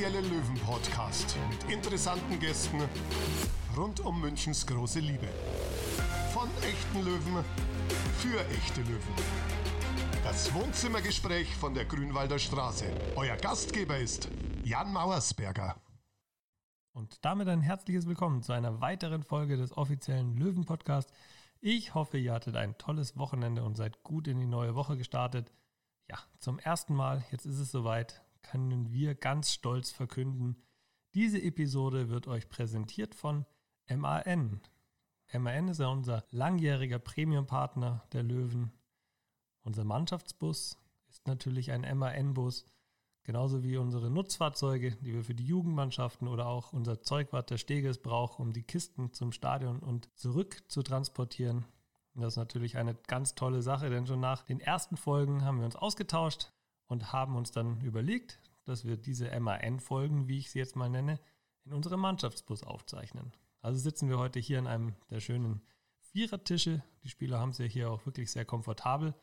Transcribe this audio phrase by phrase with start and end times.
[0.00, 2.80] offizielle Löwen-Podcast mit interessanten Gästen
[3.76, 5.28] rund um Münchens große Liebe.
[6.32, 7.44] Von echten Löwen
[8.16, 9.14] für echte Löwen.
[10.24, 12.86] Das Wohnzimmergespräch von der Grünwalder Straße.
[13.14, 14.30] Euer Gastgeber ist
[14.64, 15.76] Jan Mauersberger.
[16.92, 21.12] Und damit ein herzliches Willkommen zu einer weiteren Folge des offiziellen Löwen-Podcasts.
[21.60, 25.52] Ich hoffe, ihr hattet ein tolles Wochenende und seid gut in die neue Woche gestartet.
[26.08, 30.62] Ja, zum ersten Mal, jetzt ist es soweit, können wir ganz stolz verkünden,
[31.14, 33.44] diese Episode wird euch präsentiert von
[33.88, 34.60] MAN.
[35.32, 38.72] MAN ist ja unser langjähriger Premium-Partner der Löwen.
[39.62, 42.64] Unser Mannschaftsbus ist natürlich ein MAN-Bus,
[43.24, 47.98] genauso wie unsere Nutzfahrzeuge, die wir für die Jugendmannschaften oder auch unser Zeugwart der Steges
[47.98, 51.64] brauchen, um die Kisten zum Stadion und zurück zu transportieren.
[52.14, 55.64] Das ist natürlich eine ganz tolle Sache, denn schon nach den ersten Folgen haben wir
[55.64, 56.52] uns ausgetauscht
[56.90, 61.20] und haben uns dann überlegt, dass wir diese MAN-Folgen, wie ich sie jetzt mal nenne,
[61.64, 63.32] in unserem Mannschaftsbus aufzeichnen.
[63.60, 65.62] Also sitzen wir heute hier an einem der schönen
[66.00, 66.82] Vierertische.
[67.04, 69.14] Die Spieler haben es ja hier auch wirklich sehr komfortabel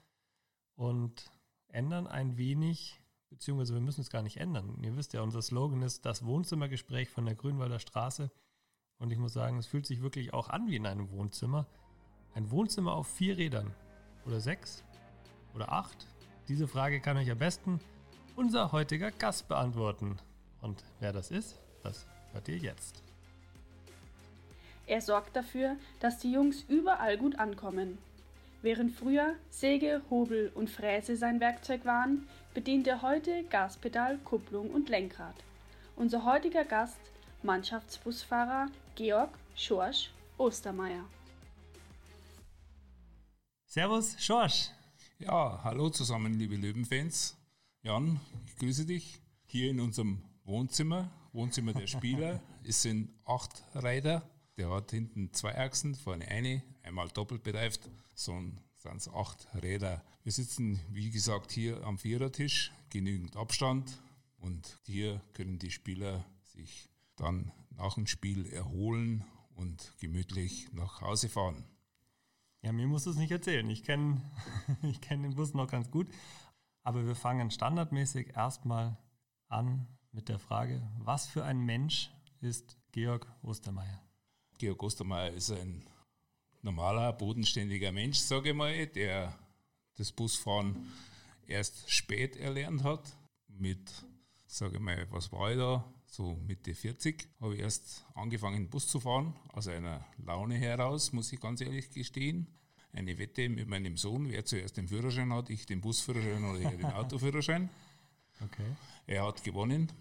[0.76, 1.30] und
[1.68, 4.82] ändern ein wenig, beziehungsweise wir müssen es gar nicht ändern.
[4.82, 8.32] Ihr wisst ja, unser Slogan ist das Wohnzimmergespräch von der Grünwalder Straße.
[8.98, 11.68] Und ich muss sagen, es fühlt sich wirklich auch an wie in einem Wohnzimmer.
[12.34, 13.76] Ein Wohnzimmer auf vier Rädern.
[14.26, 14.86] Oder sechs?
[15.54, 16.08] Oder acht?
[16.48, 17.80] Diese Frage kann euch am besten
[18.36, 20.18] unser heutiger Gast beantworten.
[20.62, 23.04] Und wer das ist, das hört ihr jetzt.
[24.86, 27.98] Er sorgt dafür, dass die Jungs überall gut ankommen.
[28.62, 34.88] Während früher Säge, Hobel und Fräse sein Werkzeug waren, bedient er heute Gaspedal, Kupplung und
[34.90, 35.36] Lenkrad.
[35.96, 37.00] Unser heutiger Gast,
[37.44, 41.04] Mannschaftsbusfahrer Georg Schorsch Ostermeier.
[43.66, 44.77] Servus, Schorsch.
[45.20, 47.36] Ja, hallo zusammen, liebe Löwenfans.
[47.82, 52.40] Jan, ich grüße dich hier in unserem Wohnzimmer, Wohnzimmer der Spieler.
[52.64, 54.30] es sind acht Räder.
[54.58, 57.90] Der hat hinten zwei Achsen, vorne eine, einmal doppelt bereift.
[58.14, 58.40] So
[58.76, 60.04] sind es acht Räder.
[60.22, 64.00] Wir sitzen, wie gesagt, hier am Vierertisch, genügend Abstand.
[64.38, 71.28] Und hier können die Spieler sich dann nach dem Spiel erholen und gemütlich nach Hause
[71.28, 71.66] fahren.
[72.62, 73.70] Ja, mir musst du es nicht erzählen.
[73.70, 74.22] Ich kenne
[74.84, 76.08] ich kenn den Bus noch ganz gut.
[76.84, 78.98] Aber wir fangen standardmäßig erstmal
[79.50, 84.02] an mit der Frage, was für ein Mensch ist Georg Ostermeier?
[84.58, 85.84] Georg Ostermeier ist ein
[86.62, 89.38] normaler, bodenständiger Mensch, sage ich mal, der
[89.96, 90.92] das Busfahren
[91.46, 93.18] erst spät erlernt hat.
[93.48, 94.06] Mit,
[94.46, 95.84] sage ich mal, was war ich da?
[96.10, 101.32] So Mitte 40 habe ich erst angefangen, Bus zu fahren, aus einer Laune heraus, muss
[101.34, 102.48] ich ganz ehrlich gestehen.
[102.94, 106.72] Eine Wette mit meinem Sohn, wer zuerst den Führerschein hat, ich den Busführerschein oder er
[106.72, 107.70] den Autoführerschein.
[108.40, 108.76] Okay.
[109.08, 109.92] Er hat gewonnen,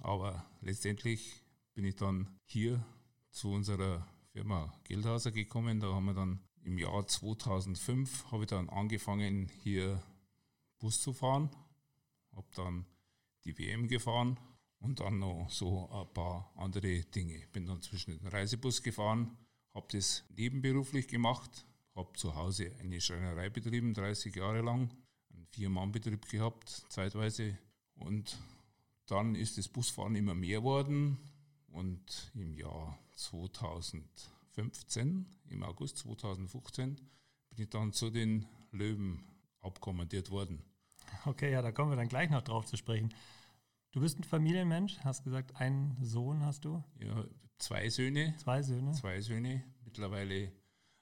[0.00, 1.42] aber letztendlich
[1.74, 2.86] bin ich dann hier
[3.32, 5.80] zu unserer Firma Geldhauser gekommen.
[5.80, 10.00] Da haben wir dann im Jahr 2005 habe ich dann angefangen, hier
[10.78, 11.50] Bus zu fahren.
[12.36, 12.86] Habe dann
[13.44, 14.38] die WM gefahren
[14.84, 17.40] und dann noch so ein paar andere Dinge.
[17.52, 19.34] Bin dann zwischen den Reisebus gefahren,
[19.72, 21.64] habe das nebenberuflich gemacht,
[21.94, 24.90] habe zu Hause eine Schreinerei betrieben, 30 Jahre lang,
[25.32, 27.56] einen Vier-Mann-Betrieb gehabt, zeitweise.
[27.94, 28.36] Und
[29.06, 31.16] dann ist das Busfahren immer mehr worden
[31.68, 36.96] und im Jahr 2015, im August 2015,
[37.48, 39.24] bin ich dann zu den Löwen
[39.60, 40.62] abkommandiert worden.
[41.24, 43.14] Okay, ja, da kommen wir dann gleich noch drauf zu sprechen.
[43.94, 46.82] Du bist ein Familienmensch, hast gesagt, einen Sohn hast du?
[46.98, 47.24] Ja,
[47.58, 48.34] zwei Söhne.
[48.38, 48.90] Zwei Söhne.
[48.90, 49.62] Zwei Söhne.
[49.84, 50.50] Mittlerweile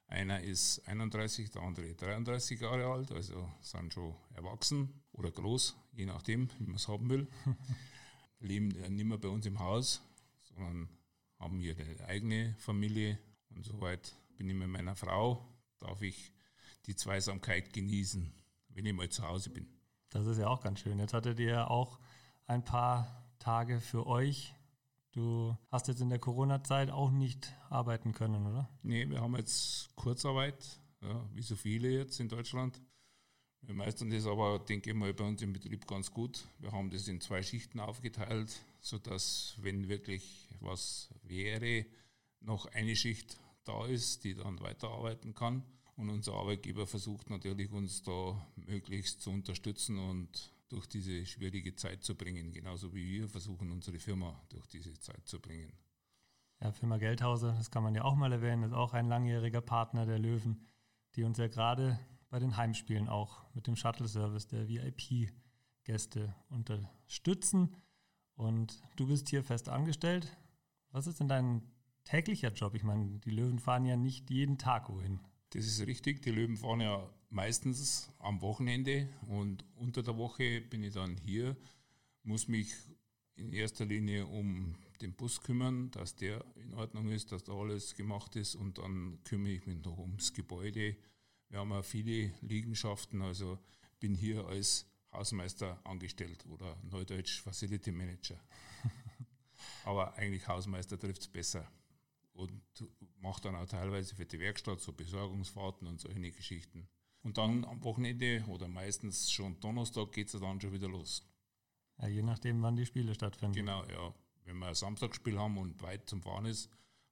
[0.08, 6.04] einer ist 31, der andere 33 Jahre alt, also sind schon erwachsen oder groß, je
[6.04, 7.28] nachdem, wie man es haben will.
[8.41, 10.02] Leben nicht mehr bei uns im Haus,
[10.54, 10.91] sondern
[11.38, 13.19] haben hier eine eigene Familie
[13.54, 15.48] und soweit bin ich mit meiner Frau,
[15.78, 16.34] darf ich
[16.84, 18.34] die Zweisamkeit genießen,
[18.69, 19.66] wenn ich mal zu Hause bin.
[20.11, 20.99] Das ist ja auch ganz schön.
[20.99, 22.01] Jetzt hattet ihr auch
[22.46, 24.54] ein paar Tage für euch.
[25.12, 28.68] Du hast jetzt in der Corona-Zeit auch nicht arbeiten können, oder?
[28.82, 32.80] Nee, wir haben jetzt Kurzarbeit, ja, wie so viele jetzt in Deutschland.
[33.60, 36.48] Wir meistern das aber, denke ich mal, bei uns im Betrieb ganz gut.
[36.58, 38.50] Wir haben das in zwei Schichten aufgeteilt,
[38.80, 41.86] sodass, wenn wirklich was wäre,
[42.40, 45.62] noch eine Schicht da ist, die dann weiterarbeiten kann.
[45.96, 52.02] Und unser Arbeitgeber versucht natürlich, uns da möglichst zu unterstützen und durch diese schwierige Zeit
[52.02, 55.72] zu bringen, genauso wie wir versuchen, unsere Firma durch diese Zeit zu bringen.
[56.60, 60.06] Ja, Firma Geldhauser, das kann man ja auch mal erwähnen, ist auch ein langjähriger Partner
[60.06, 60.66] der Löwen,
[61.14, 61.98] die uns ja gerade
[62.30, 67.76] bei den Heimspielen auch mit dem Shuttle-Service der VIP-Gäste unterstützen.
[68.34, 70.34] Und du bist hier fest angestellt.
[70.90, 71.62] Was ist denn dein
[72.04, 72.75] täglicher Job?
[72.75, 75.20] Ich meine, die Löwen fahren ja nicht jeden Tag wohin.
[75.50, 76.22] Das ist richtig.
[76.22, 81.56] Die Löwen fahren ja meistens am Wochenende und unter der Woche bin ich dann hier,
[82.23, 82.73] muss mich
[83.34, 87.96] in erster Linie um den Bus kümmern, dass der in Ordnung ist, dass da alles
[87.96, 90.96] gemacht ist und dann kümmere ich mich noch ums Gebäude.
[91.49, 93.58] Wir haben ja viele Liegenschaften, also
[93.99, 98.38] bin hier als Hausmeister angestellt oder neudeutsch Facility Manager.
[99.85, 101.70] Aber eigentlich Hausmeister trifft es besser
[102.35, 102.52] und
[103.20, 106.88] macht dann auch teilweise für die Werkstatt so Besorgungsfahrten und solche Geschichten.
[107.22, 111.24] Und dann am Wochenende oder meistens schon Donnerstag geht es dann schon wieder los.
[111.98, 113.54] Ja, je nachdem, wann die Spiele stattfinden.
[113.54, 114.12] Genau, ja.
[114.44, 116.69] Wenn wir ein Samstagspiel haben und weit zum Fahren ist,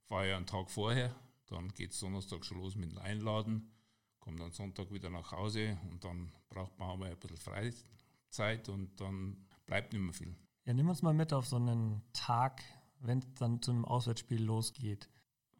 [0.06, 1.14] fahre ich einen Tag vorher.
[1.46, 3.70] Dann geht es Donnerstag schon los mit dem Einladen,
[4.18, 8.68] komme dann Sonntag wieder nach Hause und dann braucht man auch mal ein bisschen Freizeit
[8.68, 10.34] und dann bleibt nicht mehr viel.
[10.64, 12.62] Ja, nimm uns mal mit auf so einen Tag,
[13.00, 15.08] wenn es dann zu einem Auswärtsspiel losgeht.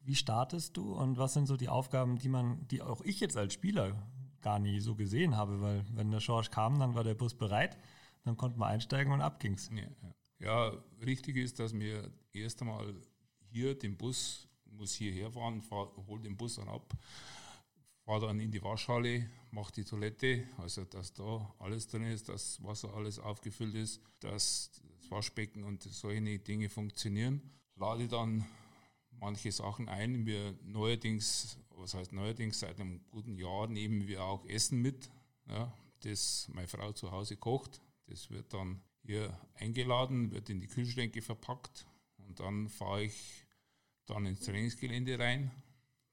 [0.03, 3.37] Wie startest du und was sind so die Aufgaben, die man, die auch ich jetzt
[3.37, 4.09] als Spieler
[4.41, 7.77] gar nie so gesehen habe, weil wenn der Schorsch kam, dann war der Bus bereit,
[8.25, 9.71] dann konnten wir einsteigen und ab ging's.
[9.73, 9.83] Ja,
[10.39, 10.71] ja.
[10.71, 10.73] ja
[11.05, 12.95] richtig ist, dass wir erst einmal
[13.51, 16.93] hier den Bus, muss hierher fahren, fahr, hol den Bus dann ab,
[18.05, 22.63] fahre dann in die Waschhalle, mache die Toilette, also dass da alles drin ist, dass
[22.63, 24.71] Wasser alles aufgefüllt ist, dass
[25.01, 27.43] das Waschbecken und solche Dinge funktionieren.
[27.77, 28.47] Lade dann
[29.21, 30.27] manche Sachen ein.
[30.27, 35.11] Wir neuerdings, was heißt neuerdings, seit einem guten Jahr nehmen wir auch Essen mit,
[35.49, 37.81] ja, das meine Frau zu Hause kocht.
[38.07, 41.87] Das wird dann hier eingeladen, wird in die Kühlschränke verpackt
[42.19, 43.47] und dann fahre ich
[44.07, 45.51] dann ins Trainingsgelände rein.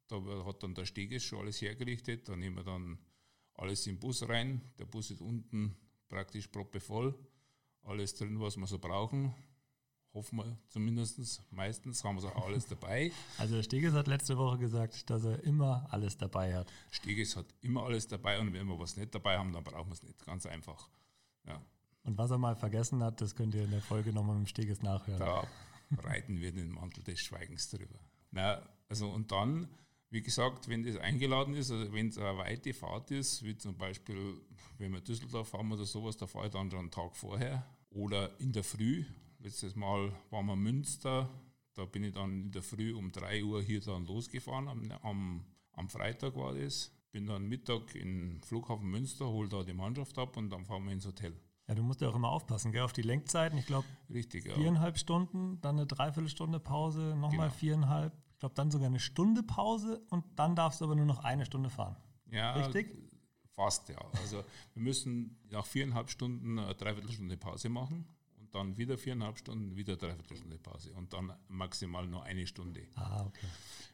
[0.07, 2.29] Da hat dann der Steges schon alles hergerichtet.
[2.29, 2.97] Da nehmen wir dann
[3.55, 4.61] alles im Bus rein.
[4.79, 5.75] Der Bus ist unten
[6.07, 7.13] praktisch proppevoll.
[7.83, 9.33] Alles drin, was wir so brauchen
[10.17, 11.41] hoffen wir zumindest.
[11.51, 13.11] Meistens haben wir auch alles dabei.
[13.37, 16.67] Also Steges hat letzte Woche gesagt, dass er immer alles dabei hat.
[16.91, 19.93] Steges hat immer alles dabei und wenn wir was nicht dabei haben, dann brauchen wir
[19.93, 20.25] es nicht.
[20.25, 20.89] Ganz einfach.
[21.45, 21.61] Ja.
[22.03, 24.49] Und was er mal vergessen hat, das könnt ihr in der Folge nochmal mit dem
[24.49, 25.19] Steges nachhören.
[25.19, 25.47] Da
[26.03, 27.99] reiten wir den Mantel des Schweigens drüber.
[28.31, 29.67] Na, also und dann,
[30.09, 33.77] wie gesagt, wenn das eingeladen ist, also wenn es eine weite Fahrt ist, wie zum
[33.77, 34.41] Beispiel,
[34.79, 38.39] wenn wir Düsseldorf haben oder sowas, da fahre ich dann schon einen Tag vorher oder
[38.39, 39.05] in der Früh,
[39.39, 41.29] Letztes Mal waren wir in Münster.
[41.73, 44.67] Da bin ich dann in der Früh um 3 Uhr hier dann losgefahren.
[44.67, 46.91] Am, am, am Freitag war das.
[47.11, 50.91] Bin dann Mittag im Flughafen Münster, hole da die Mannschaft ab und dann fahren wir
[50.91, 51.39] ins Hotel.
[51.67, 53.57] Ja, du musst ja auch immer aufpassen, gell, auf die Lenkzeiten.
[53.59, 54.55] Ich glaube, ja.
[54.55, 57.59] viereinhalb Stunden, dann eine Dreiviertelstunde Pause, nochmal genau.
[57.59, 58.13] viereinhalb.
[58.33, 61.45] Ich glaube, dann sogar eine Stunde Pause und dann darfst du aber nur noch eine
[61.45, 61.95] Stunde fahren.
[62.31, 62.95] Ja, richtig?
[63.51, 63.97] Fast, ja.
[64.13, 64.43] Also
[64.73, 68.05] wir müssen nach viereinhalb Stunden eine Dreiviertelstunde Pause machen
[68.51, 72.87] dann wieder viereinhalb Stunden, wieder dreiviertel Stunde Pause und dann maximal nur eine Stunde.
[72.95, 73.47] Ah, okay.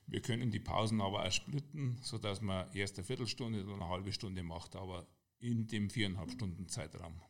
[0.07, 4.11] Wir können die Pausen aber auch splitten, sodass man erst eine Viertelstunde oder eine halbe
[4.11, 5.07] Stunde macht, aber
[5.39, 7.21] in dem viereinhalb Stunden Zeitraum.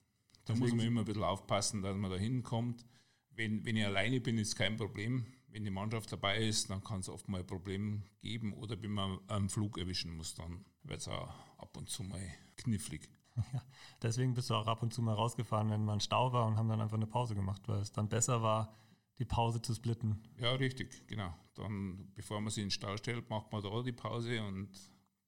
[0.45, 2.85] Da muss man immer ein bisschen aufpassen, dass man da hinkommt.
[3.31, 5.25] Wenn, wenn ich alleine bin, ist kein Problem.
[5.47, 8.91] Wenn die Mannschaft dabei ist, dann kann es oft mal ein Problem geben oder wenn
[8.91, 12.21] man einen Flug erwischen muss, dann wird es auch ab und zu mal
[12.57, 13.07] knifflig.
[13.53, 13.61] Ja,
[14.01, 16.69] deswegen bist du auch ab und zu mal rausgefahren, wenn man Stau war und haben
[16.69, 18.75] dann einfach eine Pause gemacht, weil es dann besser war,
[19.17, 20.21] die Pause zu splitten.
[20.37, 21.33] Ja, richtig, genau.
[21.55, 24.69] Dann, bevor man sie in den Stau stellt, macht man da die Pause und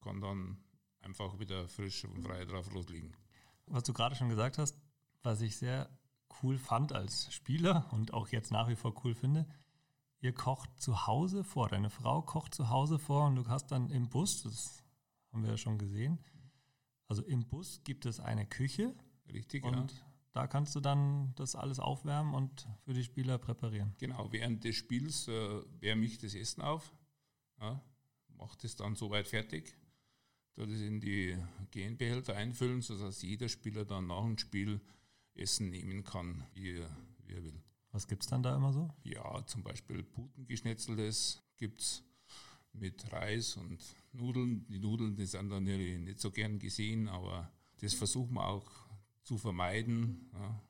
[0.02, 0.58] kann dann
[1.02, 3.16] einfach wieder frisch und frei drauf loslegen.
[3.68, 4.78] Was du gerade schon gesagt hast,
[5.24, 5.90] was ich sehr
[6.42, 9.48] cool fand als Spieler und auch jetzt nach wie vor cool finde,
[10.20, 13.90] ihr kocht zu Hause vor, deine Frau kocht zu Hause vor und du hast dann
[13.90, 14.84] im Bus, das
[15.32, 16.20] haben wir ja schon gesehen,
[17.08, 18.94] also im Bus gibt es eine Küche.
[19.32, 20.06] Richtig, und ja.
[20.34, 23.96] da kannst du dann das alles aufwärmen und für die Spieler präparieren.
[23.98, 26.94] Genau, während des Spiels äh, wärme ich das Essen auf,
[27.60, 27.82] ja,
[28.38, 29.76] mache das dann soweit fertig,
[30.56, 31.38] da das in die
[31.72, 34.80] Genbehälter einfüllen, sodass jeder Spieler dann nach dem Spiel
[35.34, 36.90] Essen nehmen kann, wie er,
[37.26, 37.62] wie er will.
[37.92, 38.94] Was gibt es dann da immer so?
[39.04, 42.04] Ja, zum Beispiel Putengeschnetzeltes gibt es
[42.80, 43.80] mit Reis und
[44.14, 44.66] Nudeln.
[44.68, 48.70] Die Nudeln, die sind dann nicht so gern gesehen, aber das versuchen wir auch
[49.24, 50.30] zu vermeiden.
[50.34, 50.62] Ja.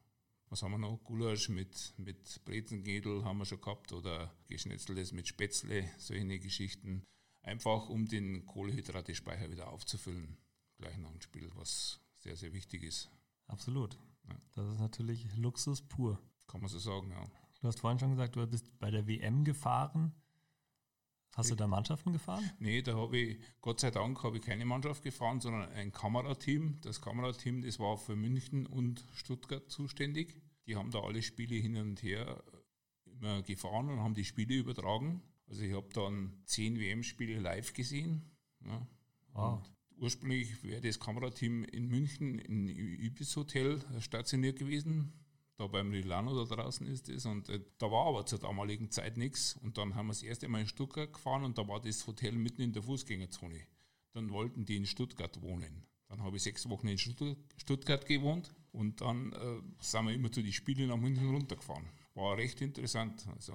[0.50, 1.04] Was haben wir noch?
[1.04, 7.04] Gulasch mit, mit Brezengedel haben wir schon gehabt oder Geschnetzeltes mit Spätzle, solche Geschichten.
[7.42, 10.38] Einfach um den Kohlehydratespeicher wieder aufzufüllen,
[10.78, 13.10] gleich nach dem Spiel, was sehr, sehr wichtig ist.
[13.48, 13.98] Absolut.
[14.28, 14.36] Ja.
[14.56, 16.20] Das ist natürlich Luxus pur.
[16.48, 17.24] Kann man so sagen, ja.
[17.62, 20.14] Du hast vorhin schon gesagt, du bist bei der WM gefahren.
[21.36, 22.50] Hast du da Mannschaften gefahren?
[22.60, 26.80] Nee, da habe ich, Gott sei Dank, habe ich keine Mannschaft gefahren, sondern ein Kamerateam.
[26.80, 30.42] Das Kamerateam, das war für München und Stuttgart zuständig.
[30.65, 32.42] Die haben da alle Spiele hin und her
[33.06, 35.22] immer gefahren und haben die Spiele übertragen.
[35.48, 38.32] Also ich habe dann zehn WM-Spiele live gesehen.
[38.65, 38.88] Ja.
[39.34, 39.62] Wow.
[39.98, 45.12] ursprünglich wäre das Kamerateam in München im Ibis Hotel stationiert gewesen.
[45.58, 47.26] Da beim Rilano da draußen ist es.
[47.26, 49.56] Und äh, da war aber zur damaligen Zeit nichts.
[49.62, 52.34] Und dann haben wir das erste Mal in Stuttgart gefahren und da war das Hotel
[52.34, 53.62] mitten in der Fußgängerzone.
[54.14, 55.86] Dann wollten die in Stuttgart wohnen.
[56.08, 60.42] Dann habe ich sechs Wochen in Stuttgart gewohnt und dann äh, sind wir immer zu
[60.42, 61.86] den Spielen nach München runtergefahren.
[62.14, 63.26] War recht interessant.
[63.36, 63.54] Also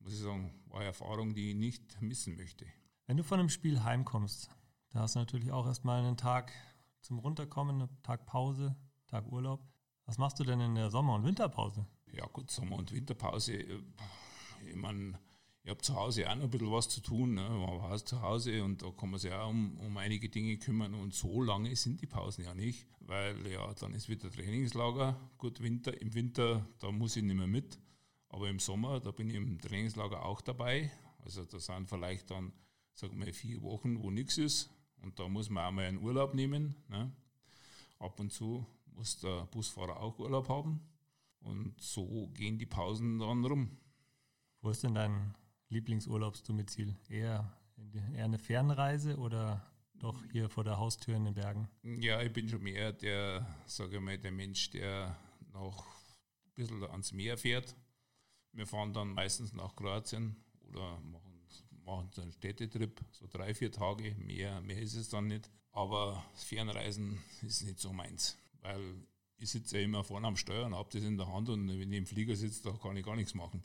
[0.00, 2.66] muss ich sagen, war eine Erfahrung, die ich nicht missen möchte.
[3.06, 4.50] Wenn du von einem Spiel heimkommst,
[4.90, 6.52] da hast du natürlich auch erstmal einen Tag
[7.00, 9.69] zum Runterkommen, einen Tag Pause, Tag Urlaub.
[10.10, 11.86] Was machst du denn in der Sommer- und Winterpause?
[12.12, 13.80] Ja gut, Sommer- und Winterpause, äh,
[14.68, 15.16] ich meine,
[15.62, 17.34] ich habe zu Hause auch noch ein bisschen was zu tun.
[17.34, 17.48] Ne?
[17.48, 20.94] Man war zu Hause und da kann man sich auch um, um einige Dinge kümmern.
[20.94, 25.16] Und so lange sind die Pausen ja nicht, weil ja, dann ist wieder Trainingslager.
[25.38, 27.78] Gut, Winter, im Winter, da muss ich nicht mehr mit.
[28.30, 30.90] Aber im Sommer, da bin ich im Trainingslager auch dabei.
[31.20, 32.52] Also da sind vielleicht dann,
[32.94, 34.70] sagen wir, vier Wochen, wo nichts ist.
[35.02, 36.74] Und da muss man auch mal einen Urlaub nehmen.
[36.88, 37.12] Ne?
[38.00, 40.80] Ab und zu muss der Busfahrer auch Urlaub haben.
[41.40, 43.78] Und so gehen die Pausen dann rum.
[44.60, 45.34] Wo ist denn dein
[45.70, 46.96] Lieblingsurlaubsdomizil?
[47.08, 47.50] Eher,
[48.14, 51.68] eher eine Fernreise oder doch hier vor der Haustür in den Bergen?
[51.82, 55.16] Ja, ich bin schon mehr der, sage ich mal, der Mensch, der
[55.52, 57.74] noch ein bisschen ans Meer fährt.
[58.52, 60.36] Wir fahren dann meistens nach Kroatien
[60.68, 61.46] oder machen,
[61.84, 64.14] machen einen Städtetrip, so drei, vier Tage.
[64.16, 65.50] Mehr, mehr ist es dann nicht.
[65.72, 69.06] Aber Fernreisen ist nicht so meins, weil
[69.38, 71.92] ich sitze ja immer vorne am Steuer und habe das in der Hand und wenn
[71.92, 73.62] ich im Flieger sitze, da kann ich gar nichts machen.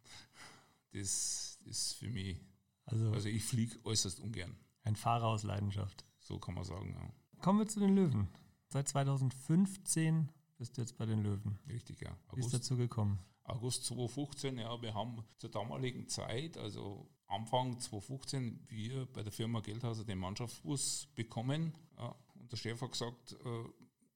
[0.92, 2.40] das ist für mich,
[2.86, 4.56] also, also ich fliege äußerst ungern.
[4.82, 6.04] Ein Fahrer aus Leidenschaft.
[6.18, 7.42] So kann man sagen, ja.
[7.42, 8.28] Kommen wir zu den Löwen.
[8.68, 11.58] Seit 2015 bist du jetzt bei den Löwen.
[11.68, 12.16] Richtig, ja.
[12.28, 13.18] August, Wie ist dazu gekommen?
[13.44, 19.60] August 2015, ja, wir haben zur damaligen Zeit, also Anfang 2015, wir bei der Firma
[19.60, 21.74] Geldhauser den Mannschaftsbus bekommen.
[21.98, 22.14] Ja,
[22.44, 23.64] und der Chef hat gesagt, äh,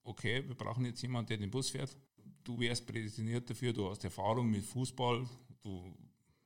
[0.02, 1.96] okay, wir brauchen jetzt jemanden, der den Bus fährt.
[2.44, 5.26] Du wärst prädestiniert dafür, du hast Erfahrung mit Fußball,
[5.62, 5.96] du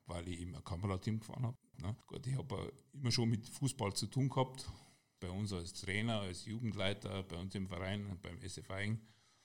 [0.07, 1.57] weil ich immer Kamerateam gefahren habe.
[1.81, 1.97] Ne?
[2.07, 4.69] Gut, ich habe immer schon mit Fußball zu tun gehabt.
[5.21, 9.01] Bei uns als Trainer, als Jugendleiter, bei uns im Verein, beim SF Eigen.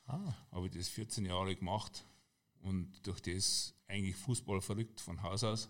[0.06, 0.34] Ah.
[0.52, 2.06] Habe ich das 14 Jahre gemacht
[2.62, 5.70] und durch das eigentlich Fußball verrückt von Haus aus.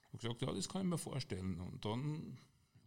[0.00, 1.60] Ich habe gesagt, ja, das kann ich mir vorstellen.
[1.60, 2.38] Und dann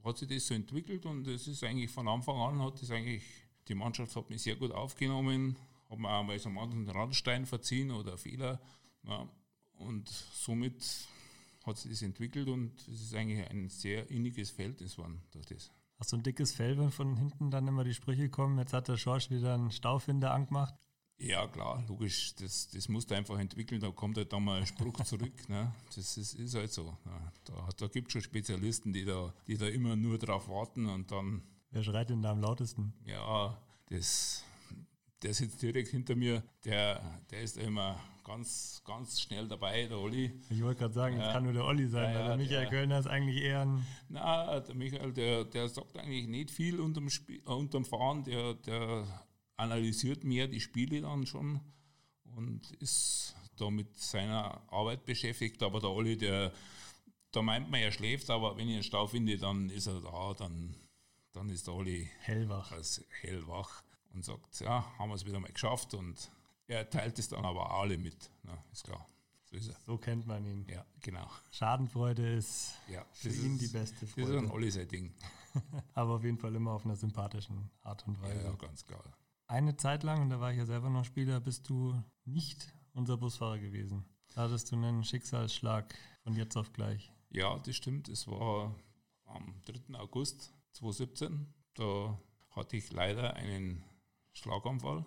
[0.07, 3.23] hat sich das so entwickelt und es ist eigentlich von Anfang an hat das eigentlich,
[3.67, 5.57] die Mannschaft hat mich sehr gut aufgenommen,
[5.89, 8.59] hat mir auch mal so einen Randstein verziehen oder Fehler.
[9.03, 9.27] Ja,
[9.79, 11.07] und somit
[11.65, 15.71] hat sich das entwickelt und es ist eigentlich ein sehr inniges Verhältnis geworden durch das.
[15.99, 18.87] Hast du ein dickes Fell, wenn von hinten dann immer die Sprüche kommen, jetzt hat
[18.87, 20.75] der Schorsch wieder einen Staufhinder angemacht?
[21.19, 24.67] Ja, klar, logisch, das, das musst du einfach entwickeln, da kommt halt dann mal ein
[24.67, 25.49] Spruch zurück.
[25.49, 25.73] Ne?
[25.95, 26.95] Das ist, ist halt so.
[27.05, 27.31] Ne?
[27.45, 31.11] Da, da gibt es schon Spezialisten, die da, die da immer nur drauf warten und
[31.11, 31.41] dann.
[31.71, 32.93] Wer schreit denn da am lautesten?
[33.05, 33.57] Ja,
[33.89, 34.43] das,
[35.23, 40.39] der sitzt direkt hinter mir, der, der ist immer ganz, ganz schnell dabei, der Olli.
[40.49, 41.31] Ich wollte gerade sagen, es ja.
[41.31, 43.85] kann nur der Olli sein, ja, weil der Michael der, Kölner ist eigentlich eher ein.
[44.09, 48.53] Na, der Michael, der, der sagt eigentlich nicht viel unterm, Spiel, äh, unterm Fahren, der,
[48.53, 49.07] der
[49.57, 51.59] analysiert mehr die Spiele dann schon
[52.35, 55.61] und ist da mit seiner Arbeit beschäftigt.
[55.63, 56.53] Aber der Olli, der,
[57.31, 60.33] da meint man, er schläft, aber wenn ich einen Stau finde, dann ist er da,
[60.35, 60.75] dann,
[61.33, 62.71] dann ist der Olli hellwach.
[63.21, 63.83] Hellwach
[64.13, 66.31] und sagt, ja, haben wir es wieder mal geschafft und
[66.67, 69.07] er teilt es dann aber alle mit, ne, ist klar.
[69.45, 69.75] So ist er.
[69.85, 70.65] So kennt man ihn.
[70.69, 71.29] Ja, genau.
[71.51, 74.33] Schadenfreude ist ja, für ihn ist, die beste Freude.
[74.33, 75.13] Das ist ein Olli sein Ding.
[75.93, 78.43] aber auf jeden Fall immer auf einer sympathischen Art und Weise.
[78.43, 79.01] Ja, ganz klar.
[79.47, 83.15] Eine Zeit lang, und da war ich ja selber noch Spieler, bist du nicht unser
[83.15, 84.03] Busfahrer gewesen.
[84.35, 87.13] Da hattest du einen Schicksalsschlag von jetzt auf gleich.
[87.29, 88.09] Ja, das stimmt.
[88.09, 88.75] Es war
[89.23, 89.97] am 3.
[89.97, 91.53] August 2017.
[91.75, 92.19] Da
[92.51, 93.85] hatte ich leider einen
[94.33, 95.05] Schlaganfall.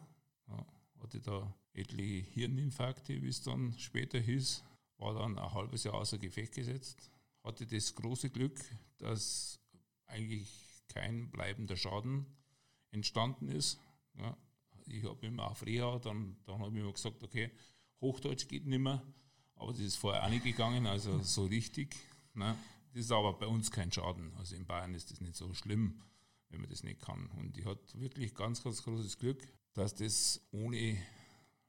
[0.48, 0.66] Ja,
[1.02, 4.64] hatte da etliche Hirninfarkte, wie es dann später hieß.
[4.96, 7.10] War dann ein halbes Jahr außer Gefecht gesetzt.
[7.44, 8.58] Hatte das große Glück,
[8.98, 9.60] dass
[10.06, 12.26] eigentlich kein bleibender Schaden
[12.90, 13.78] entstanden ist.
[14.18, 14.36] Ja,
[14.86, 17.50] ich habe immer auf Reha, dann, dann habe ich immer gesagt, okay,
[18.00, 19.02] Hochdeutsch geht nicht mehr,
[19.56, 21.96] aber das ist vorher auch nicht gegangen, also so richtig.
[22.34, 22.56] Ne?
[22.92, 24.32] Das ist aber bei uns kein Schaden.
[24.36, 26.02] Also in Bayern ist das nicht so schlimm,
[26.48, 27.26] wenn man das nicht kann.
[27.38, 30.96] Und ich hatte wirklich ganz, ganz großes Glück, dass das ohne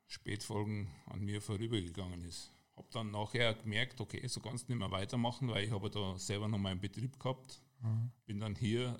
[0.07, 2.51] Spätfolgen an mir vorübergegangen ist.
[2.75, 6.17] Habe dann nachher gemerkt, okay, so kannst du nicht mehr weitermachen, weil ich habe da
[6.17, 7.62] selber noch meinen Betrieb gehabt.
[7.81, 8.12] Mhm.
[8.25, 8.98] Bin dann hier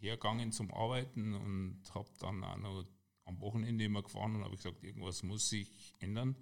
[0.00, 2.84] hergegangen zum Arbeiten und habe dann auch noch
[3.24, 6.34] am Wochenende immer gefahren und habe gesagt, irgendwas muss sich ändern.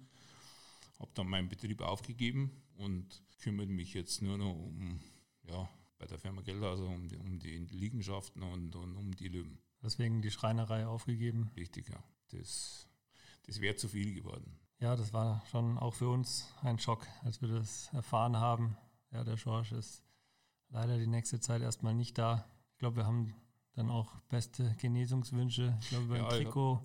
[0.99, 4.99] Habe dann meinen Betrieb aufgegeben und kümmere mich jetzt nur noch um,
[5.43, 9.59] ja, bei der Firma Geldhauser um die, um die Liegenschaften und, und um die Löwen.
[9.83, 11.51] Deswegen die Schreinerei aufgegeben.
[11.55, 12.03] Richtig, ja.
[12.29, 12.87] Das,
[13.45, 14.57] das wäre zu viel geworden.
[14.79, 18.77] Ja, das war schon auch für uns ein Schock, als wir das erfahren haben.
[19.11, 20.03] Ja, der Schorsch ist
[20.69, 22.47] leider die nächste Zeit erstmal nicht da.
[22.73, 23.33] Ich glaube, wir haben
[23.77, 25.77] dann auch beste Genesungswünsche.
[25.81, 26.81] Ich glaube, beim Ja, Trikot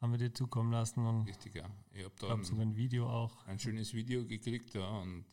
[0.00, 1.68] haben wir dir zukommen lassen und ich Richtig, ja.
[1.90, 3.44] Ich habe glaube sogar dann ein Video auch.
[3.46, 5.26] ein schönes Video gekriegt ja, und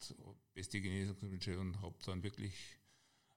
[0.54, 2.54] beste Genesungswünsche und habe dann wirklich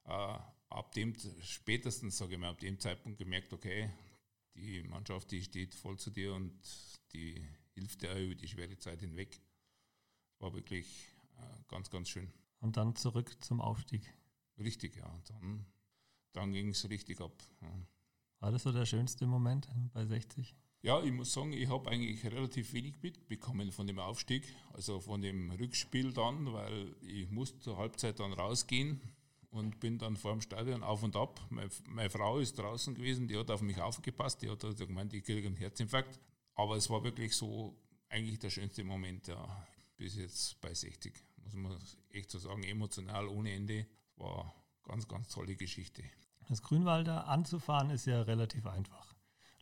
[0.04, 0.38] äh,
[0.70, 3.90] ab dem, spätestens sage ich mal, ab dem Zeitpunkt gemerkt, okay,
[4.54, 6.58] die Mannschaft, die steht voll zu dir und
[7.12, 9.40] die hilft dir über die schwere Zeit hinweg.
[10.38, 12.32] War wirklich äh, ganz, ganz schön.
[12.60, 14.02] Und dann zurück zum Aufstieg.
[14.58, 15.22] Richtig, ja.
[15.28, 15.66] Dann,
[16.32, 17.32] dann ging es richtig ab.
[17.60, 17.68] Ja.
[18.40, 20.54] War das so der schönste Moment bei 60?
[20.84, 25.22] Ja, ich muss sagen, ich habe eigentlich relativ wenig mitbekommen von dem Aufstieg, also von
[25.22, 29.00] dem Rückspiel dann, weil ich musste zur Halbzeit dann rausgehen
[29.50, 31.40] und bin dann vor dem Stadion auf und ab.
[31.50, 35.12] Meine, meine Frau ist draußen gewesen, die hat auf mich aufgepasst, die hat also gemeint,
[35.14, 36.18] ich kriege einen Herzinfarkt.
[36.54, 41.54] Aber es war wirklich so eigentlich der schönste Moment ja, bis jetzt bei 60, muss
[41.54, 41.78] man
[42.10, 43.86] echt so sagen, emotional ohne Ende.
[44.16, 46.02] War eine ganz, ganz tolle Geschichte.
[46.48, 49.14] Das Grünwalder anzufahren ist ja relativ einfach.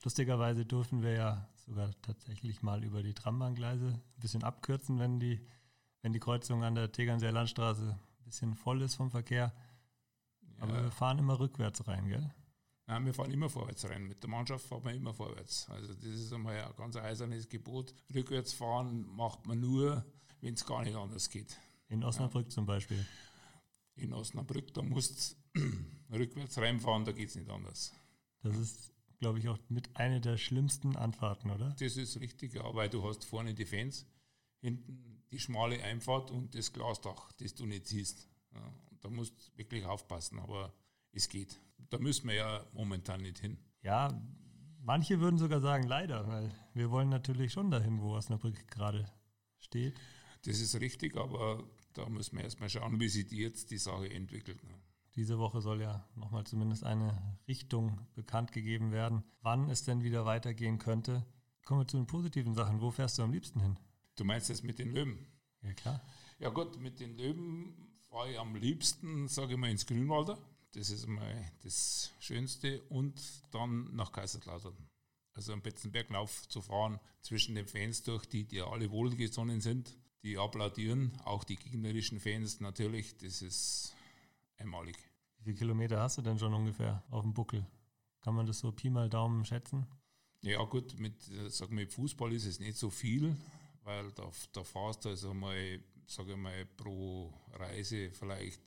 [0.03, 5.47] Lustigerweise dürfen wir ja sogar tatsächlich mal über die Trambahngleise ein bisschen abkürzen, wenn die,
[6.03, 9.53] wenn die Kreuzung an der Tegernseer Landstraße ein bisschen voll ist vom Verkehr.
[10.59, 10.83] Aber Ja.
[10.85, 12.35] wir fahren immer rückwärts rein, gell?
[12.87, 14.09] Nein, wir fahren immer vorwärts rein.
[14.09, 15.69] Mit der Mannschaft fahren wir immer vorwärts.
[15.71, 17.95] Also das ist einmal ein ganz eisernes Gebot.
[18.13, 20.05] Rückwärts fahren macht man nur,
[20.41, 21.57] wenn es gar nicht anders geht.
[21.89, 23.07] In Osnabrück zum Beispiel.
[23.95, 25.40] In Osnabrück, da musst du
[26.13, 27.93] rückwärts reinfahren, da geht es nicht anders.
[28.43, 31.75] Das ist, glaube ich, auch mit einer der schlimmsten Anfahrten, oder?
[31.79, 34.07] Das ist richtig, ja, weil du hast vorne die Fans,
[34.61, 38.29] hinten die schmale Einfahrt und das Glasdach, das du nicht siehst.
[38.55, 40.73] Ja, da musst du wirklich aufpassen, aber
[41.13, 41.61] es geht.
[41.91, 43.59] Da müssen wir ja momentan nicht hin.
[43.83, 44.21] Ja,
[44.83, 49.11] manche würden sogar sagen, leider, weil wir wollen natürlich schon dahin, wo Osnabrück gerade
[49.59, 49.95] steht.
[50.43, 54.11] Das ist richtig, aber da müssen wir erstmal schauen, wie sich die jetzt die Sache
[54.11, 54.63] entwickelt.
[54.65, 54.75] ne.
[55.17, 60.25] Diese Woche soll ja nochmal zumindest eine Richtung bekannt gegeben werden, wann es denn wieder
[60.25, 61.27] weitergehen könnte.
[61.65, 62.81] Kommen wir zu den positiven Sachen.
[62.81, 63.77] Wo fährst du am liebsten hin?
[64.17, 65.27] Du meinst jetzt mit den Löwen?
[65.63, 66.01] Ja, klar.
[66.39, 67.75] Ja gut, mit den Löwen
[68.09, 70.39] fahre ich am liebsten, sage ich mal, ins Grünwalder.
[70.73, 72.81] Das ist mal das Schönste.
[72.89, 73.21] Und
[73.51, 74.77] dann nach Kaiserslautern.
[75.35, 80.39] Also am Betzenberglauf zu fahren, zwischen den Fans durch, die, die alle wohlgesonnen sind, die
[80.39, 83.95] applaudieren, auch die gegnerischen Fans natürlich, das ist
[84.61, 84.97] einmalig.
[85.39, 87.67] Wie viele Kilometer hast du denn schon ungefähr auf dem Buckel?
[88.21, 89.87] Kann man das so Pi mal Daumen schätzen?
[90.43, 93.37] Ja gut, mit, äh, sag mal, Fußball ist es nicht so viel,
[93.85, 98.61] weil da, da fahrst du also mal, sage ich mal, pro Reise vielleicht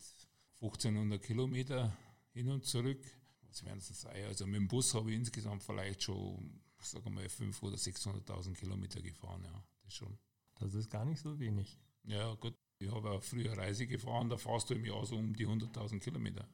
[0.62, 1.96] 1500 Kilometer
[2.32, 3.04] hin und zurück.
[3.48, 4.26] Was werden es sein?
[4.26, 9.02] Also mit dem Bus habe ich insgesamt vielleicht schon, sage mal, 500.000 oder 600.000 Kilometer
[9.02, 10.18] gefahren, ja, das schon.
[10.56, 11.80] Das ist gar nicht so wenig.
[12.06, 15.36] Ja gut, ich habe auch früher Reise gefahren, da fahrst du im Jahr so um
[15.36, 16.48] die 100.000 Kilometer.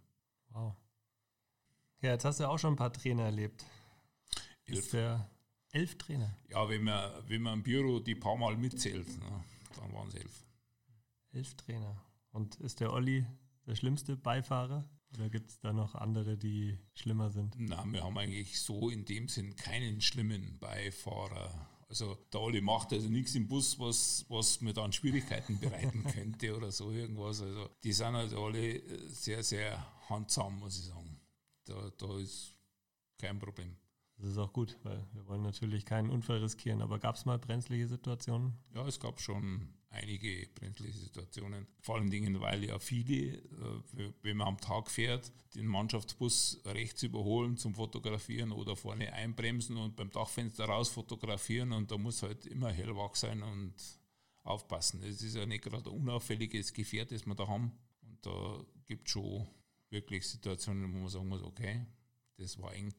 [0.49, 0.75] Wow.
[2.01, 3.65] Ja, jetzt hast du ja auch schon ein paar Trainer erlebt.
[4.65, 4.79] Elf.
[4.79, 5.29] Ist der
[5.71, 6.35] elf Trainer?
[6.49, 9.43] Ja, wenn man, wenn man im Büro die paar Mal mitzählt, ne,
[9.75, 10.45] dann waren es elf.
[11.31, 12.01] Elf Trainer.
[12.31, 13.25] Und ist der Olli
[13.65, 14.87] der schlimmste Beifahrer?
[15.15, 17.55] Oder gibt es da noch andere, die schlimmer sind?
[17.57, 21.67] Na, wir haben eigentlich so in dem Sinn keinen schlimmen Beifahrer.
[21.89, 26.55] Also der Olli macht also nichts im Bus, was, was mir dann Schwierigkeiten bereiten könnte
[26.55, 27.41] oder so irgendwas.
[27.41, 31.19] Also die sind also alle äh, sehr, sehr handsam, muss ich sagen.
[31.65, 32.55] Da, da ist
[33.17, 33.75] kein Problem.
[34.17, 36.81] Das ist auch gut, weil wir wollen natürlich keinen Unfall riskieren.
[36.81, 38.53] Aber gab es mal brenzlige Situationen?
[38.75, 41.67] Ja, es gab schon einige brenzliche Situationen.
[41.81, 47.03] Vor allen Dingen, weil ja viele, äh, wenn man am Tag fährt, den Mannschaftsbus rechts
[47.03, 52.45] überholen zum Fotografieren oder vorne einbremsen und beim Dachfenster raus fotografieren und da muss halt
[52.45, 53.73] immer hellwach sein und
[54.43, 55.03] aufpassen.
[55.03, 57.71] Es ist ja nicht gerade ein unauffälliges Gefährt, das wir da haben.
[58.01, 59.47] Und da gibt es schon
[59.89, 61.85] wirklich Situationen, wo man sagen muss, okay,
[62.37, 62.93] das war eng.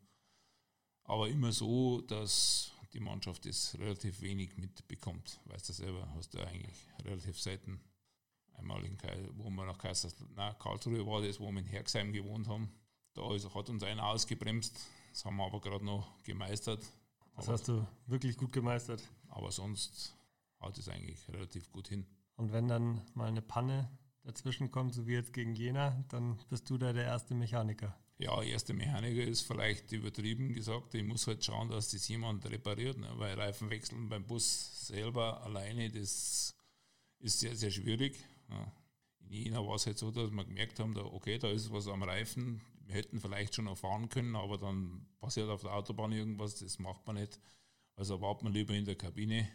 [1.05, 5.41] Aber immer so, dass die Mannschaft das relativ wenig mitbekommt.
[5.47, 7.81] Weißt du selber, hast du eigentlich relativ selten.
[8.55, 12.13] Einmal, in Kai, wo wir nach Kaisers, nein, Karlsruhe war das, wo wir in Herxheim
[12.13, 12.71] gewohnt haben.
[13.15, 14.79] Da ist, hat uns einer ausgebremst.
[15.11, 16.81] Das haben wir aber gerade noch gemeistert.
[17.37, 19.03] Das aber, hast du wirklich gut gemeistert.
[19.29, 20.15] aber sonst
[20.61, 22.07] haut es eigentlich relativ gut hin.
[22.37, 23.91] Und wenn dann mal eine Panne
[24.23, 27.97] dazwischen kommt, so wie jetzt gegen Jena, dann bist du da der erste Mechaniker.
[28.21, 30.95] Ja, erster Mechaniker ist vielleicht übertrieben gesagt.
[30.95, 33.09] Ich muss halt schauen, dass das jemand repariert, ne?
[33.15, 36.55] weil Reifenwechseln beim Bus selber alleine, das
[37.19, 38.23] ist sehr, sehr schwierig.
[38.51, 38.73] Ja.
[39.21, 41.89] In Jena war es halt so, dass wir gemerkt haben, da, okay, da ist was
[41.89, 42.61] am Reifen.
[42.85, 46.79] Wir hätten vielleicht schon noch fahren können, aber dann passiert auf der Autobahn irgendwas, das
[46.79, 47.41] macht man nicht.
[47.97, 49.49] Also warten wir lieber in der Kabine.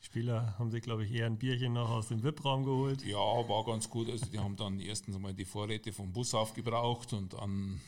[0.00, 3.04] Die Spieler haben sich, glaube ich, eher ein Bierchen noch aus dem VIP-Raum geholt.
[3.04, 4.08] Ja, war ganz gut.
[4.08, 7.78] Also die haben dann erstens mal die Vorräte vom Bus aufgebraucht und dann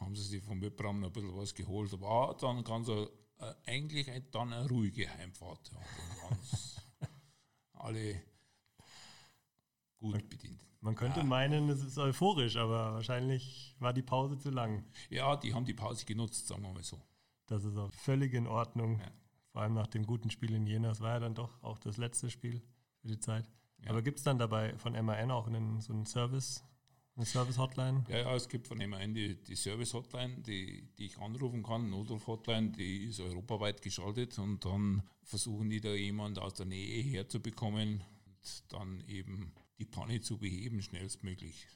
[0.00, 1.98] haben sie sich vom VIP-Raum noch ein bisschen was geholt.
[2.00, 3.06] War dann ganz a,
[3.38, 5.70] äh, eigentlich dann eine ruhige Heimfahrt.
[7.72, 8.20] Alle
[9.98, 10.60] gut bedient.
[10.80, 11.24] Man könnte Ja.
[11.24, 14.84] meinen, es ist euphorisch, aber wahrscheinlich war die Pause zu lang.
[15.08, 17.00] Ja, die haben die Pause genutzt, sagen wir mal so.
[17.46, 19.00] Das ist auch völlig in Ordnung.
[19.00, 19.10] Ja.
[19.52, 20.90] Vor allem nach dem guten Spiel in Jena.
[20.90, 22.62] Es war ja dann doch auch das letzte Spiel
[23.00, 23.50] für die Zeit.
[23.82, 23.90] Ja.
[23.90, 26.64] Aber gibt es dann dabei von MAN auch einen, so einen Service,
[27.16, 28.04] eine Service-Hotline?
[28.08, 32.72] Ja, ja, es gibt von MAN die, die Service-Hotline, die, die ich anrufen kann, Notruf-Hotline,
[32.72, 38.72] die ist europaweit geschaltet und dann versuchen die da jemand aus der Nähe herzubekommen und
[38.72, 41.66] dann eben die Panne zu beheben, schnellstmöglich.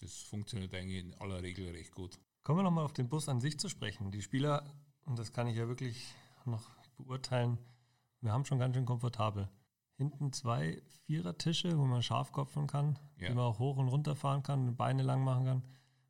[0.00, 2.18] Das funktioniert eigentlich in aller Regel recht gut.
[2.42, 4.10] Kommen wir nochmal auf den Bus an sich zu sprechen.
[4.10, 4.64] Die Spieler,
[5.06, 6.62] und das kann ich ja wirklich noch
[6.96, 7.58] beurteilen,
[8.20, 9.48] wir haben schon ganz schön komfortabel.
[9.96, 13.28] Hinten zwei Vierertische, wo man scharf kopfen kann, Ja.
[13.28, 15.62] die man auch hoch und runter fahren kann, Beine lang machen kann.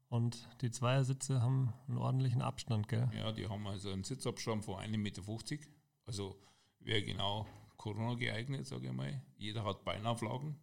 [0.08, 3.10] Und die Zweiersitze haben einen ordentlichen Abstand, gell?
[3.14, 5.22] Ja, die haben also einen Sitzabstand von 1,50 Meter.
[6.06, 6.36] Also
[6.78, 9.20] wäre genau Corona geeignet, sage ich mal.
[9.36, 10.56] Jeder hat Beinauflagen.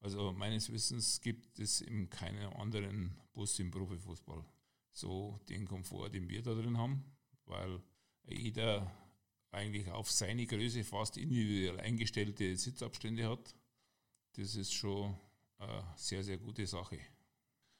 [0.00, 4.44] Also meines Wissens gibt es in keinem anderen Bus im Profifußball
[4.92, 7.04] so den Komfort, den wir da drin haben,
[7.46, 7.80] weil
[8.28, 8.92] jeder
[9.54, 13.54] eigentlich auf seine Größe fast individuell eingestellte Sitzabstände hat.
[14.36, 15.16] Das ist schon
[15.58, 16.98] eine sehr, sehr gute Sache.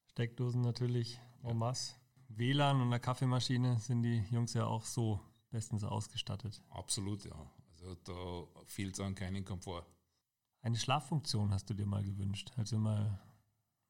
[0.07, 1.95] Steckdosen natürlich en masse.
[2.29, 6.63] WLAN und eine Kaffeemaschine sind die Jungs ja auch so bestens ausgestattet.
[6.71, 7.51] Absolut, ja.
[7.73, 9.87] Also da fehlt es an keinen Komfort.
[10.63, 13.21] Eine Schlaffunktion hast du dir mal gewünscht, als wir mal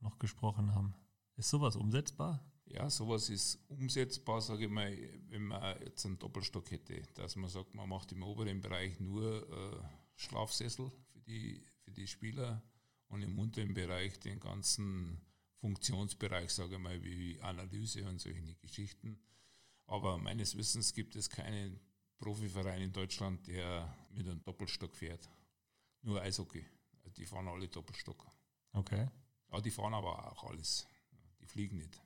[0.01, 0.94] noch gesprochen haben.
[1.37, 2.44] Ist sowas umsetzbar?
[2.66, 4.96] Ja, sowas ist umsetzbar, sage ich mal,
[5.29, 9.48] wenn man jetzt einen Doppelstock hätte, dass man sagt, man macht im oberen Bereich nur
[9.48, 12.62] äh, Schlafsessel für die, für die Spieler
[13.09, 15.20] und im unteren Bereich den ganzen
[15.61, 19.18] Funktionsbereich, sage ich mal, wie Analyse und solche Geschichten.
[19.87, 21.79] Aber meines Wissens gibt es keinen
[22.18, 25.29] Profiverein in Deutschland, der mit einem Doppelstock fährt.
[26.03, 26.64] Nur Eishockey.
[27.16, 28.27] Die fahren alle Doppelstock.
[28.72, 29.09] Okay.
[29.53, 30.87] Ja, die fahren aber auch alles.
[31.40, 32.00] Die fliegen nicht.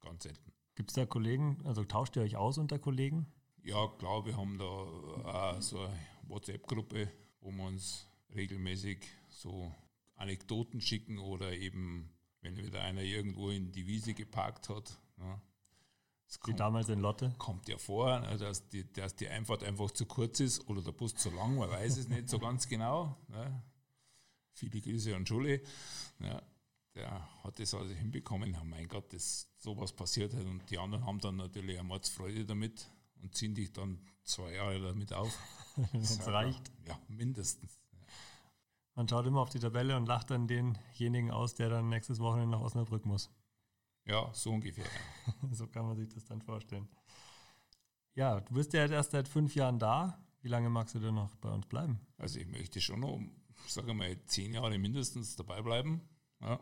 [0.00, 0.52] Ganz selten.
[0.74, 3.26] Gibt es da Kollegen, also tauscht ihr euch aus unter Kollegen?
[3.62, 7.10] Ja, klar, wir haben da so eine WhatsApp-Gruppe,
[7.40, 9.74] wo wir uns regelmäßig so
[10.14, 12.10] Anekdoten schicken oder eben,
[12.40, 14.98] wenn wieder einer irgendwo in die Wiese geparkt hat.
[15.18, 15.40] Ja.
[16.26, 17.34] Es Wie kommt, damals in Lotte?
[17.38, 20.92] kommt ja vor, ne, dass die, dass die Einfahrt einfach zu kurz ist oder der
[20.92, 23.16] Bus zu lang, man weiß es nicht so ganz genau.
[23.28, 23.62] Ne.
[24.52, 25.60] Viele Grüße an Schule.
[26.20, 26.40] Ja,
[26.94, 28.52] der hat das also hinbekommen.
[28.52, 30.44] Ja, mein Gott, dass sowas passiert hat.
[30.44, 32.90] Und die anderen haben dann natürlich eine Mordsfreude damit
[33.22, 35.36] und ziehen dich dann zwei Jahre damit auf.
[35.92, 36.70] Wenn es reicht.
[36.86, 37.78] Ja, mindestens.
[38.94, 42.56] Man schaut immer auf die Tabelle und lacht dann denjenigen aus, der dann nächstes Wochenende
[42.56, 43.30] nach Osnabrück muss.
[44.06, 44.86] Ja, so ungefähr.
[45.52, 46.88] So kann man sich das dann vorstellen.
[48.14, 50.26] Ja, du bist ja erst seit fünf Jahren da.
[50.42, 52.00] Wie lange magst du denn noch bei uns bleiben?
[52.18, 53.20] Also ich möchte schon noch,
[53.66, 56.00] sage mal, zehn Jahre mindestens dabei bleiben.
[56.40, 56.58] Ja.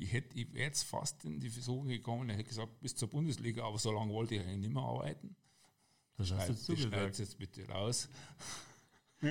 [0.00, 3.08] Ich, hätte, ich wäre jetzt fast in die Versuchung gekommen, ich hätte gesagt, bis zur
[3.08, 5.36] Bundesliga, aber so lange wollte ich eigentlich nicht mehr arbeiten.
[6.16, 7.18] Das hast Schneid- jetzt du gesagt.
[7.18, 8.08] jetzt bitte raus.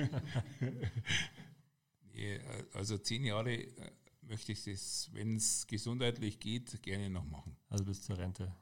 [2.74, 3.90] also zehn Jahre äh,
[4.22, 7.56] möchte ich das, wenn es gesundheitlich geht, gerne noch machen.
[7.68, 8.54] Also bis zur Rente.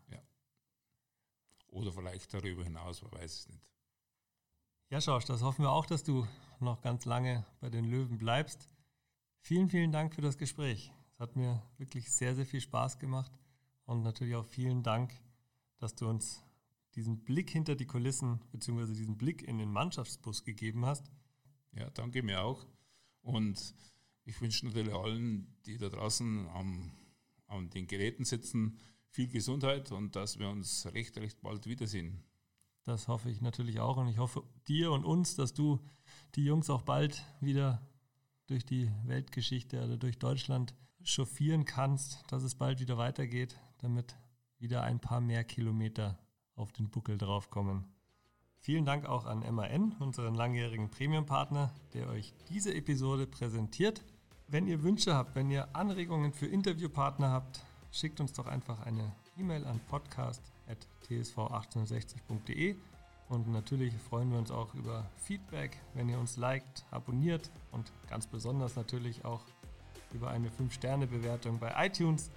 [1.71, 3.62] Oder vielleicht darüber hinaus, man weiß es nicht.
[4.90, 6.27] Ja, Schorsch, das hoffen wir auch, dass du
[6.61, 8.71] noch ganz lange bei den Löwen bleibst.
[9.42, 10.92] Vielen, vielen Dank für das Gespräch.
[11.18, 13.33] Es hat mir wirklich sehr, sehr viel Spaß gemacht.
[13.87, 15.12] Und natürlich auch vielen Dank,
[15.78, 16.44] dass du uns
[16.94, 18.92] diesen Blick hinter die Kulissen bzw.
[18.94, 21.11] diesen Blick in den Mannschaftsbus gegeben hast.
[21.72, 22.64] Ja, danke mir auch.
[23.20, 23.74] Und
[24.26, 26.92] ich wünsche natürlich allen, die da draußen am,
[27.48, 28.78] an den Geräten sitzen,
[29.11, 32.22] viel Gesundheit und dass wir uns recht, recht bald wiedersehen.
[32.85, 33.96] Das hoffe ich natürlich auch.
[33.96, 35.81] Und ich hoffe dir und uns, dass du
[36.37, 37.85] die Jungs auch bald wieder
[38.46, 44.16] durch die Weltgeschichte oder durch Deutschland chauffieren kannst, dass es bald wieder weitergeht, damit
[44.58, 46.18] wieder ein paar mehr Kilometer
[46.56, 47.84] auf den Buckel draufkommen.
[48.61, 54.04] Vielen Dank auch an MAN, unseren langjährigen Premium-Partner, der euch diese Episode präsentiert.
[54.48, 59.14] Wenn ihr Wünsche habt, wenn ihr Anregungen für Interviewpartner habt, schickt uns doch einfach eine
[59.37, 62.74] E-Mail an podcast.tsv1860.de
[63.28, 68.26] und natürlich freuen wir uns auch über Feedback, wenn ihr uns liked, abonniert und ganz
[68.26, 69.44] besonders natürlich auch
[70.12, 72.31] über eine 5-Sterne-Bewertung bei iTunes.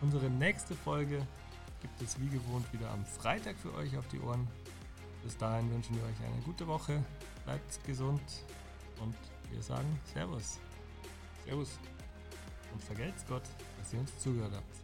[0.00, 1.26] Unsere nächste Folge
[1.80, 4.46] gibt es wie gewohnt wieder am Freitag für euch auf die Ohren.
[5.22, 7.04] Bis dahin wünschen wir euch eine gute Woche,
[7.44, 8.22] bleibt gesund
[9.00, 9.16] und
[9.50, 10.58] wir sagen Servus.
[11.44, 11.78] Servus.
[12.72, 13.44] Und vergelt's Gott,
[13.78, 14.81] dass ihr uns zugehört habt.